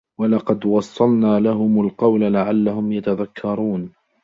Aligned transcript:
وَلَقَدْ 0.19 0.65
وَصَّلْنَا 0.65 1.39
لَهُمُ 1.39 1.81
الْقَوْلَ 1.81 2.33
لَعَلَّهُمْ 2.33 2.91
يَتَذَكَّرُونَ 2.91 3.91